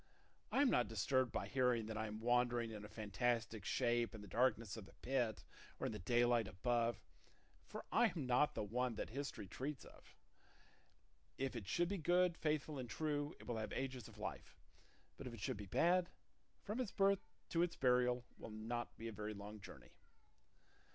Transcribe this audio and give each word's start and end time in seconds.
I 0.51 0.63
am 0.63 0.71
not 0.71 0.87
disturbed 0.87 1.31
by 1.31 1.47
hearing 1.47 1.85
that 1.85 1.95
I 1.95 2.07
am 2.07 2.19
wandering 2.21 2.71
in 2.71 2.83
a 2.83 2.89
fantastic 2.89 3.63
shape 3.63 4.15
in 4.15 4.21
the 4.23 4.27
darkness 4.27 4.75
of 4.75 4.87
the 4.87 4.93
pit 4.93 5.43
or 5.79 5.85
in 5.85 5.91
the 5.93 5.99
daylight 5.99 6.47
above, 6.47 6.99
for 7.67 7.85
I 7.91 8.07
am 8.07 8.25
not 8.25 8.55
the 8.55 8.63
one 8.63 8.95
that 8.95 9.11
history 9.11 9.45
treats 9.45 9.85
of. 9.85 10.15
If 11.37 11.55
it 11.55 11.67
should 11.67 11.87
be 11.89 11.99
good, 11.99 12.35
faithful, 12.35 12.79
and 12.79 12.89
true, 12.89 13.35
it 13.39 13.45
will 13.45 13.57
have 13.57 13.71
ages 13.73 14.07
of 14.07 14.17
life; 14.17 14.57
but 15.17 15.27
if 15.27 15.35
it 15.35 15.39
should 15.39 15.55
be 15.57 15.67
bad, 15.67 16.09
from 16.63 16.79
its 16.79 16.91
birth 16.91 17.23
to 17.49 17.61
its 17.61 17.75
burial 17.75 18.25
will 18.39 18.49
not 18.49 18.97
be 18.97 19.07
a 19.07 19.11
very 19.11 19.35
long 19.35 19.59
journey." 19.59 19.91